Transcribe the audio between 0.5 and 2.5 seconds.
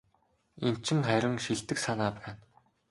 Энэ чинь харин шилдэг санаа байна.